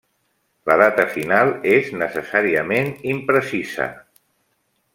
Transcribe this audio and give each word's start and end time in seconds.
La 0.69 0.77
data 0.81 1.03
final 1.15 1.51
és 1.73 1.91
necessàriament 2.03 2.89
imprecisa. 3.13 3.87